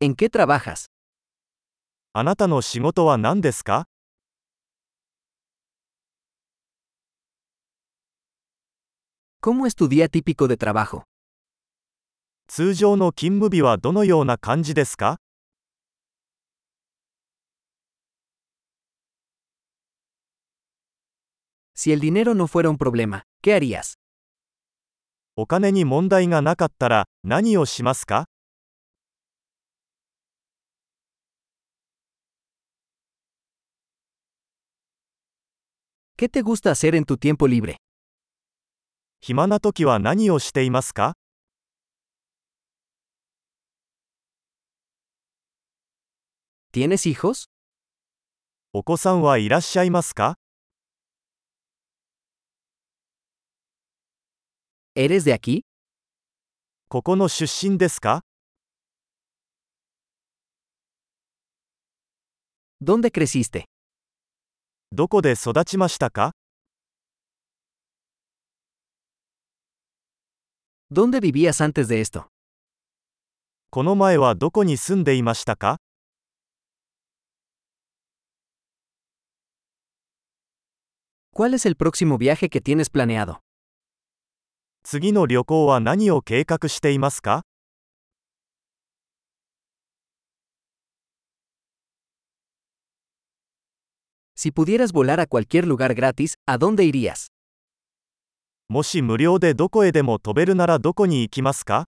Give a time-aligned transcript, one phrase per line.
[0.00, 0.86] ¿En qué trabajas?
[2.12, 3.86] あなたの仕事は何ですか
[9.42, 11.02] ¿Cómo es tu día típico de trabajo?
[12.46, 15.18] 通常の勤務日はどのような感じですか
[21.74, 23.98] Si el dinero no fuera un problema, ¿qué harías?
[25.34, 28.26] お金に問題がなかったら何をしますか
[36.20, 37.76] ¿Qué te gusta hacer en tu tiempo libre?
[39.20, 41.14] 暇な時は何をしていますか
[46.72, 47.44] ¿Tienes hijos?
[48.72, 50.34] お子さんはいらっしゃいますか
[54.96, 55.60] ¿Eres de aquí?
[56.88, 58.24] ここの出身ですか
[62.82, 63.68] ¿Dónde creciste?
[64.90, 66.32] どこで育ちましたか
[70.90, 72.24] ¿Dónde vivías antes de esto?
[73.70, 75.76] この前はどこに住んでいましたか
[81.34, 83.40] ¿Cuál es el próximo viaje que tienes planeado?
[84.82, 87.42] 次の旅行は何を計画していますか
[94.37, 97.27] Si pudieras volar a cualquier lugar gratis, ¿a dónde irías?
[98.69, 101.85] もし無料でどこへでも飛べるならどこに行きますか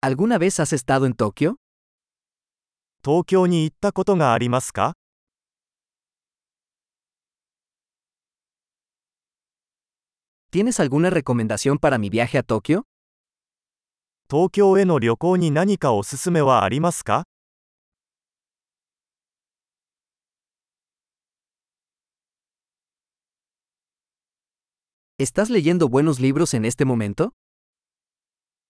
[0.00, 1.56] ¿Alguna vez has estado en Tokio?
[3.04, 4.94] 東京に行ったことがありますか
[10.50, 12.84] ¿Tienes alguna recomendación para mi viaje a Tokio?
[14.31, 17.25] 東京への旅行に何かおすすめはありますか
[25.19, 27.33] ¿Estás leyendo buenos libros en este momento?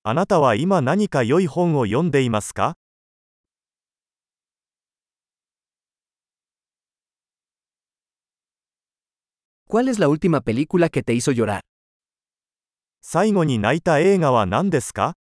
[0.01, 2.75] あなたは今何か良い本を読んでいますか
[9.69, 11.61] ¿Cuál es la última película que te hizo llorar?
[13.03, 15.20] 最後に泣いた映画は何ですか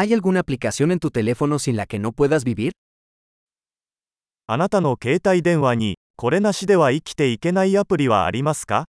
[0.00, 2.70] ¿Hay alguna aplicación en tu teléfono sin la que no puedas vivir?
[4.46, 8.86] あなたの携帯電話にこれなしでは生きていけないアプリはありますか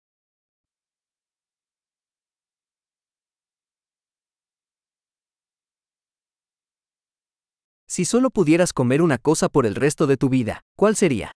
[7.88, 11.31] Si solo pudieras comer una cosa por el resto de tu vida, ¿cuál sería?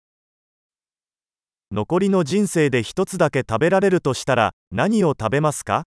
[1.72, 5.86] 残りの人生で一つだけ食べられるとしたら何を食べますか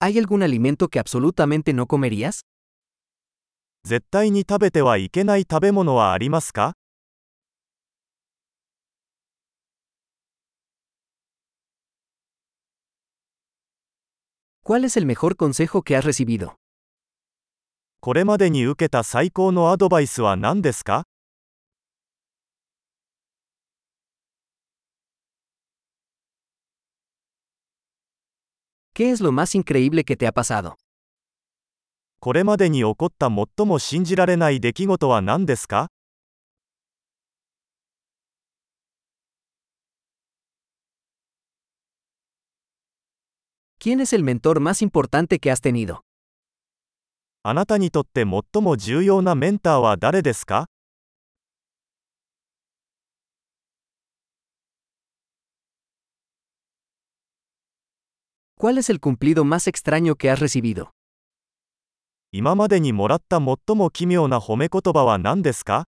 [0.00, 2.42] ¿Hay algún alimento que absolutamente no comerías?
[3.86, 6.74] 絶対に食べてはいけない食べ物はありますか
[14.62, 16.56] ¿Cuál es el mejor consejo que has recibido?
[18.00, 21.04] これまでに受けた最高のアドバイスは何ですか
[28.98, 30.76] ¿Qué es lo más increíble que te ha pasado?
[32.20, 35.88] これまでに起こった最も信じられない出来事は何ですか
[43.78, 46.00] ¿Quién es el mentor más importante que has tenido?
[47.42, 50.66] あなたにとって最も重要なメンターは誰ですか
[58.64, 60.90] ¿Cuál es el cumplido más extraño que has recibido?
[62.32, 65.84] 今までにもらった最も奇妙な褒め言葉は何ですか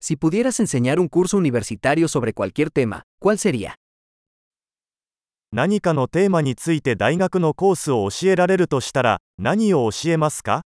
[0.00, 3.74] Si pudieras enseñar un curso universitario sobre cualquier tema, ¿cuál sería?
[5.52, 10.62] 何かのテーマについて大学のコースを教えられるとしたら何を教えますか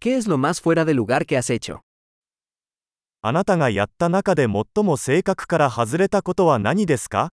[0.00, 1.80] ¿Qué es lo más fuera de lugar que has hecho?
[3.20, 7.30] あなたがやった中で最も性格から外れたことは何ですか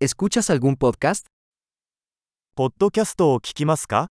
[0.00, 1.26] ¿Escuchas algún podcast?
[2.56, 4.08] ポッドキャストを聞きますか